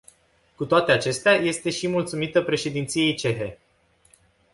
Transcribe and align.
Cu 0.55 0.65
toate 0.65 0.91
acestea, 0.91 1.33
este 1.33 1.69
și 1.69 1.87
mulțumită 1.87 2.41
președinției 2.43 3.15
cehe. 3.15 3.59